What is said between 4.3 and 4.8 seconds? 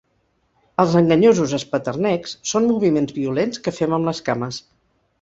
cames.